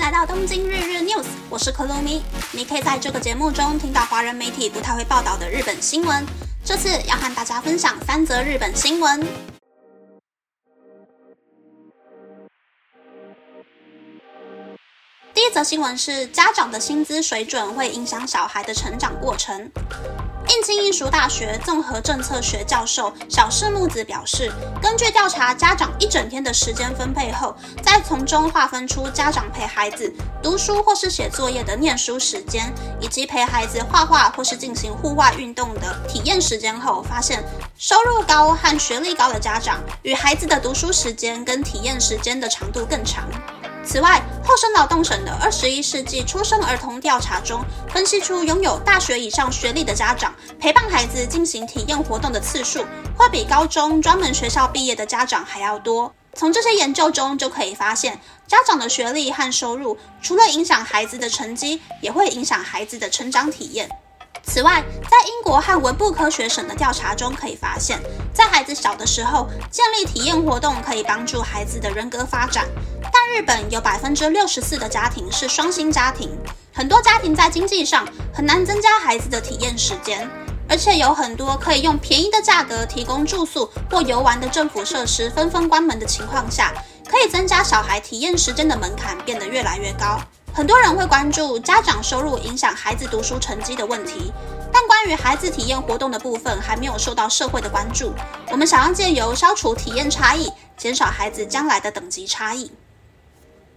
[0.00, 2.22] 迎来到东京日日 news，我是可露咪。
[2.52, 6.24] 你可以在这个节目中听到华人媒体不太会报道的日本新闻。
[6.64, 9.20] 这次要和大家分享三则日本新闻。
[15.34, 19.70] 第一则新闻是家长的薪资水准会影响小孩的成长过程。
[20.50, 24.50] 应庆艺术大学综合政策学教授小室木子表示，
[24.82, 27.54] 根据调查，家长一整天的时间分配后，
[27.84, 37.44] 再从中划分出家长陪孩子读书或是写作业的念书时间，以及陪孩子画画或是进行户外运动的体验时间后，发现
[37.78, 43.28] 收入高和学历高的家长与孩子的读书时间跟体验时间的长度更长。
[43.82, 52.84] 此外，厚生劳动省的二十一世纪出生儿童调查中，分析出拥有大学以上学历的家长陪伴孩子进行体验活动的次数，
[53.16, 56.14] 会比高中专门学校毕业的家长还要多。
[56.34, 63.90] 从这些研究中就可以发现，家长的学历和收入除了影响孩子的成绩，也会影响孩子的成长体验。
[64.42, 68.00] 此外，在英国和文部科学省的调查中可以发现，
[68.32, 72.66] 在孩子小的时候建立体验活动可以帮助孩子的人格发展。
[73.22, 76.30] 但日本有百分之六十四的家庭是双薪家庭，
[76.72, 80.26] 很多家庭在经济上很难增加孩子的体验时间，
[80.66, 86.72] 而且有很多可以用便宜的价格提供住宿或游玩的政府设施纷纷关门的情况下，
[87.10, 90.18] 可以增加小孩体验时间的门槛变得越来越高。
[90.54, 94.32] 很多人会关注家长收入影响孩子读书成绩的问题，
[94.72, 98.14] 但关于孩子体验活动的部分还没有受到社会的关注。
[98.50, 102.72] 我们想要借由消除体验差异，减少孩子将来的等级差异。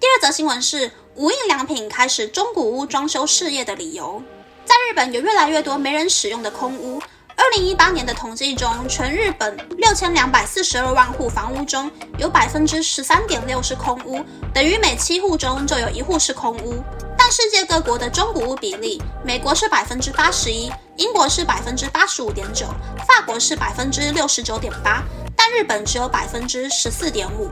[0.00, 4.22] 第二则新闻是无印良品开始中古屋装修事业的理由。
[4.64, 6.98] 在日本有越来越多没人使用的空屋。
[7.36, 16.82] 二零一八年的统计中，全日本六千两百四十二万户房屋中有百分之十三点六是空屋，等于每七户中就有一户是空屋。
[17.18, 22.64] 但世界各国的中古屋比例，美国是百分之八十一，英国是百分之八十五点九，
[23.06, 25.02] 法国是百分之六十九点八，
[25.36, 27.50] 但日本只有百分之十四点五。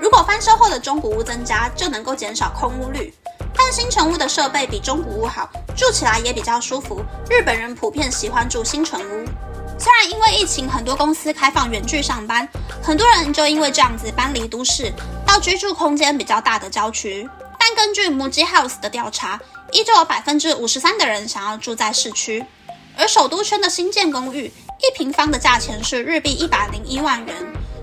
[0.00, 3.12] 如果翻修后的中古屋增加，就能够减少空屋率。
[3.56, 7.02] 但新城屋的设备比中古屋好，住起来也比较舒服。
[7.28, 9.24] 日本人普遍喜欢住新城屋。
[9.78, 12.48] 虽然因为疫情，很多公司开放远距上班，
[12.82, 14.92] 很多人就因为这样子搬离都市，
[15.26, 17.28] 到居住空间比较大的郊区。
[17.58, 19.40] 但根据 Muji House 的调查，
[19.72, 22.44] 依旧有百分之五十三的人想要住在市区。
[22.96, 24.46] 而首都圈的新建公寓，
[24.78, 27.34] 一平方的价钱是日币一百零一万元，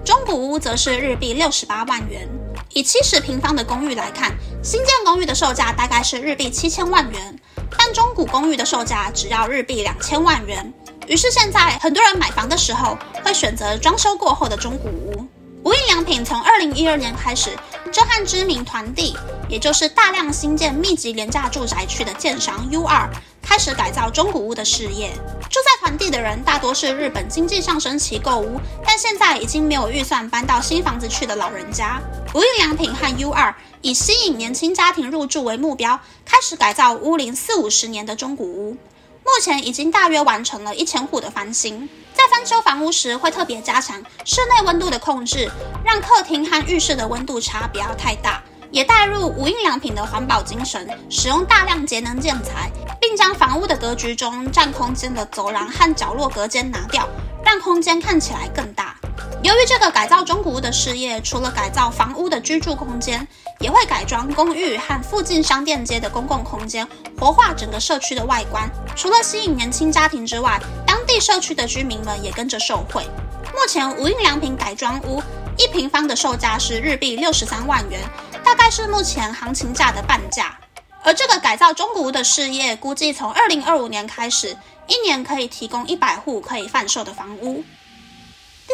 [0.05, 2.29] 中古屋则是日币六十八万元。
[2.75, 7.39] 以七十平方的公寓来看，新建公寓的售价大概是日币七千万元，
[7.75, 10.71] 但中古公寓的售价只要日币两千万元。
[11.07, 15.25] 于是现在很多人买房的时候会选择装修过后的中古屋。
[15.65, 17.49] 无印良品从二零一二年开始，
[17.91, 19.17] 就和知名团地，
[19.49, 23.09] 也就是大量新建密集廉价住宅区的建商 U 二，
[23.41, 25.11] 开始改造中古屋的事业。
[25.49, 31.99] 住在团地的人大多是日本经济上升期购屋，但现在已经没有预算搬到新房子去的老人家。
[32.35, 38.77] 无印良品和 U 二以吸引年轻家庭入住为目标，开始改造屋龄四五十年的中古屋。
[39.25, 41.90] 目前已经大约完成了一千户的翻新。
[42.13, 45.52] 在翻修房屋时，会特别加强室内温度的控制，
[45.84, 48.41] 让客厅和浴室的温度差不要太大。
[48.72, 52.69] 也带入无印良品的环保精神，使用大量节能建材，
[53.00, 57.07] 并将房屋的格局中占空间的走廊和角落隔间拿掉，
[57.44, 58.96] 让空间看起来更大。
[59.44, 63.25] 由于这个改造中古屋的事业，除了改造房屋的居住空间，
[63.59, 68.69] 也会改装公寓和附近商店街的公共空间，活化整个社区的外观。
[68.95, 73.05] 除了吸引年轻家庭之外，当地社区的居民们也跟着受惠。
[73.53, 75.21] 目前无印良品改装屋
[75.57, 78.01] 一平方的售价是日币六十三万元，
[78.44, 80.57] 大概是目前行情价的半价。
[81.01, 84.57] 而这个改造中古屋的事业，估计从二零二五年开始，
[84.88, 87.63] 一年可以提供一百户可以贩售的房屋。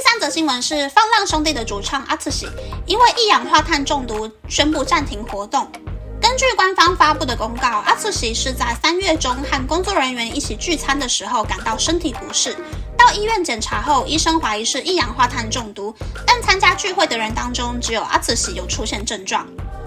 [0.01, 2.47] 第三则新闻是放浪兄弟的主唱阿次喜
[2.87, 5.71] 因为一氧化碳中毒宣布暂停活动。
[6.19, 12.57] 根据官方发布的公告，阿次喜是在三月中和工作人员一起聚餐的时候感到身体不适，
[12.97, 15.95] 到医院检查后，医生怀疑是一氧化碳中毒。
[16.25, 19.45] 但参加聚会的人当中，只有阿次喜有出现症状。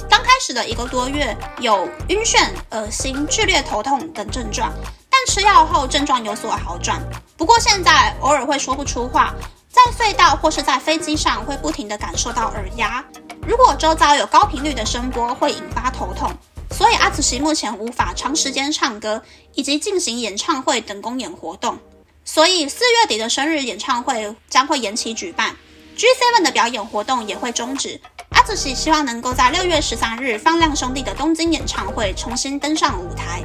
[0.08, 4.72] 刚开始的一个多月有晕眩、恶心、剧烈头痛等症状，
[5.10, 7.02] 但吃药后症状有所好转。
[7.36, 9.34] 不过现在偶尔会说不出话。
[9.74, 13.04] 在隧道或是在飞机上，会不停地感受到耳压。
[13.44, 16.32] 如果周遭有高频率的声波，会引发头痛。
[16.70, 19.20] 所以阿紫西目前无法长时间唱歌
[19.54, 21.76] 以及进行演唱会等公演活动。
[22.24, 25.56] 所以四月底的生日演唱会将会延期举办
[25.96, 28.00] ，G7 的表演活动也会终止。
[28.30, 33.42] 阿子喜希望能够在六月十三日放亮兄弟的东京演唱会重新登上舞台。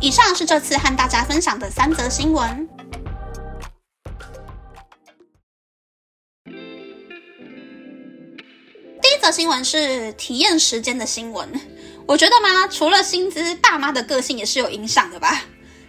[0.00, 2.68] 以上是这次和大家分享的三则新闻。
[9.24, 11.48] 的新闻是体验时间的新闻。
[12.06, 15.42] 我觉得嘛，除了薪资，爸妈的个性也是有影响的吧。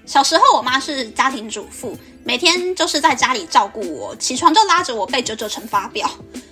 [0.06, 6.10] 小时候，我妈是家庭主妇，每天就是在家里照顾我，起床就拉着我背九九乘法表。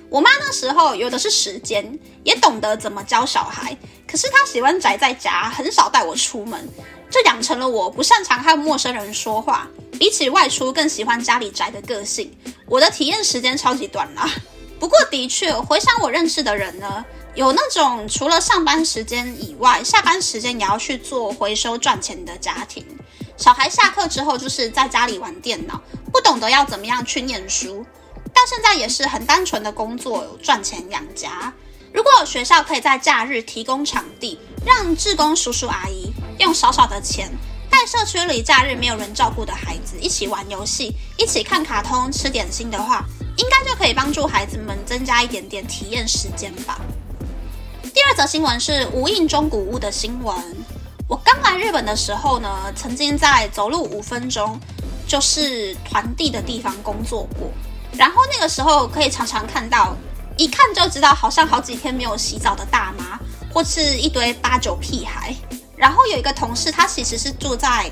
[0.10, 6.68] 我妈那时候有的是时间，也懂得怎么教小孩，可是她喜欢宅在家，很少带我出门，
[7.10, 12.30] 这养成了我不擅长和陌生人说话，比起外出更喜欢家里宅的个性。
[12.68, 14.30] 我的体验时间超级短啊。
[14.84, 17.06] 不过的确，回想我认识的人呢。
[17.36, 22.86] 有那种除了上班时间以外，下班时间也要去做回收赚钱的家庭。
[23.38, 25.82] 小孩下课之后就是在家里玩电脑，
[26.12, 27.86] 不懂得要怎么样去念书。
[28.34, 31.54] 到现在也是很单纯的工作赚钱养家。
[31.94, 37.32] 如果学校可以在假日提供场地，让志工叔叔阿姨用少少的钱，
[37.70, 43.06] 带社区里假日没有人照顾的孩子一起玩游戏，一起看卡通、吃点心的话，
[43.38, 46.80] 应该就可以帮助孩子们增加一点点体验时间吧。
[47.94, 50.36] 第二则新闻是无印中古屋的新闻。
[51.08, 54.60] 我刚来日本的时候呢，曾经在走路五分钟
[55.08, 57.52] 就是团地的地方工作过。
[57.96, 59.96] 然后那个时候可以常常看到，
[60.38, 63.20] 一看就知道好像好几天没有洗澡的大妈，
[63.54, 65.36] 或是一堆八九屁孩。
[65.76, 67.92] 然后有一个同事，他其实是住在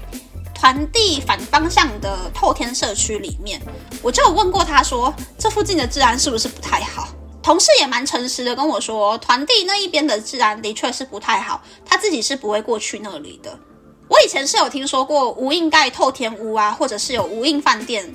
[0.61, 3.59] 团地反方向的透天社区里面。
[3.99, 7.07] 我就有问过他说，这附近的治安是不是不太好？
[7.41, 13.57] 同事也蛮诚实的跟我说，团地那一边的治安的确是不太好，他自己是不会过去那里的。
[14.07, 18.13] 我以前是有听说过无印盖透天屋啊，或者是有无印饭店，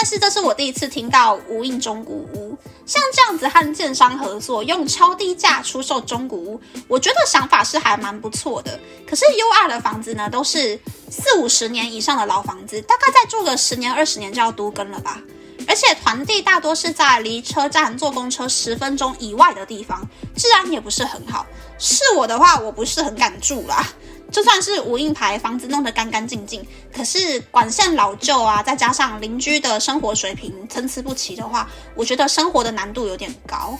[0.00, 2.56] 但是这是我第一次听到无印中古屋。
[2.86, 8.78] 像这样子和建商合作，用超低价出售中古屋，我觉得想法是还蛮不错的。
[9.04, 10.78] 可是 U R 的房子呢，都是
[11.10, 15.20] 四五十年以上的老房子，大概再住个十年二十年就要都更了吧。
[15.66, 20.00] 而且团地大多是在离车站坐公车十分钟以外的地方，
[20.36, 21.44] 治安也不是很好。
[21.76, 23.84] 是我的话，我不是很敢住啦。
[24.30, 26.64] 就算是无印牌房子弄得干干净净，
[26.94, 33.78] 可是管线老旧啊，再加上邻居的生活水平参差不齐的话，我觉得生活的难度有点高。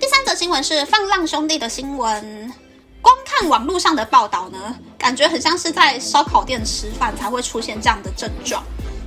[0.00, 2.52] 第三则新闻是放浪兄弟的新闻，
[3.02, 8.62] 光看网络上的报道呢，感觉很像是在烧烤店吃饭才会出现这样的症状。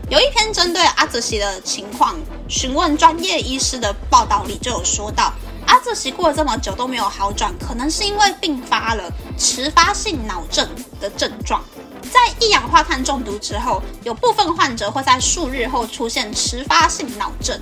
[0.09, 2.15] 有一篇针对阿泽西的情况
[2.47, 5.31] 询问专业医师的报道里，就有说到，
[5.69, 9.03] 阿泽西过了这么久都没有好转，可能是因为并发了
[9.37, 10.67] 迟发性脑症
[10.99, 11.63] 的症状。
[12.01, 17.59] 在一氧化碳中毒之后，有部分患者会在数日后出现迟发性脑症，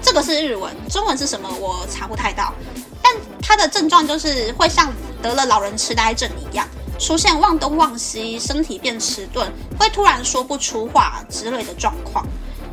[0.00, 2.54] 这个是日文，中文是什么我查不太到，
[3.02, 3.12] 但
[3.42, 6.64] 它的症状就是会像得了老人痴呆症一样。
[6.96, 12.24] 出现忘东忘西、身体变迟钝、会突然说不出话之类的状况。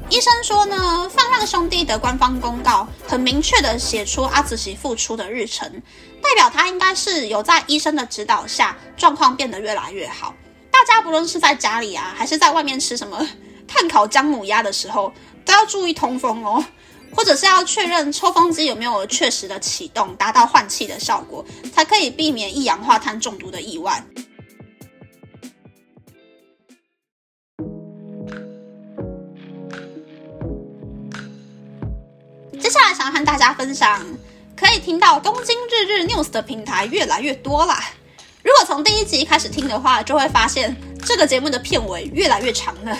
[0.10, 5.70] 医生说呢，放浪兄弟的官方公告很明确的写出阿紫喜复出的日程，
[6.22, 10.34] 代表他应该是有在医生的指导下，状况变得越来越好。
[10.72, 13.28] 大家不论是在家里啊，还是在外面吃什么
[13.68, 15.12] 炭烤姜母鸭的时候，
[15.44, 16.64] 都要注意通风哦。
[17.16, 21.44] 或者是要确认抽风机有没有确实的启动，达到换气的效果，
[21.74, 24.04] 才可以避免一氧化碳中毒的意外。
[32.66, 34.04] 接下来想和大家分享，
[34.58, 37.80] 可以听到东京日日 news 的平台越来越多啦。
[38.42, 42.98] 如果从第一集开始听的话，就会发现这个节目的片尾越来越长了。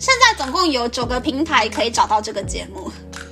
[0.00, 2.90] 现在总共有九个平台可以找到这个节目。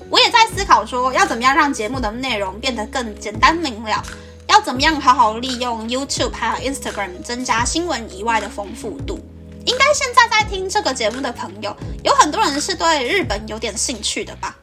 [0.08, 4.00] 我也在思考说，要怎么样让节目的内容变得更简单明了，
[4.46, 9.18] 要怎么样好好利用 YouTube 还有 Instagram 增加新闻以外的丰富度。
[9.66, 14.56] 应该现在在听这个节目的朋友，有很多人是对日本有点兴趣的吧？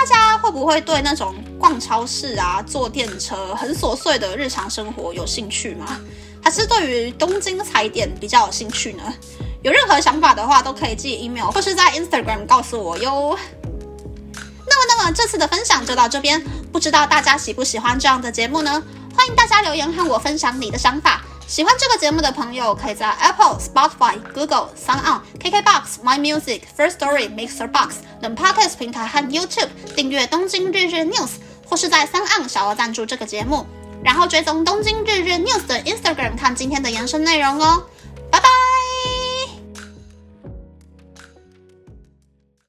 [0.00, 6.00] 大家会不会对那种逛超市啊、坐电车很琐碎的日常生活有兴趣吗？
[6.42, 9.02] 还是对于东京踩点比较有兴趣呢？
[9.60, 13.38] 有任何想法的话，都可以寄 email 或是在 Instagram 告诉我哟。
[14.64, 16.42] 那么这次的分享就到这边，
[16.72, 18.82] 不知道大家喜不喜欢这样的节目呢？
[19.14, 21.19] 欢迎大家留言和我分享你的想法。
[21.50, 31.30] 喜欢这个节目的朋友，可以在 Apple、Spotify、Google、Sound、KKBox、My Music、First Story、Mixer Box 等 Podcast 平台和 YouTube 订阅东京日日 News，
[31.68, 33.66] 或是在 Sound On 小额赞助这个节目，
[34.04, 37.82] 然后追踪东京日日 News 的 Instagram 看今天的延伸内容哦。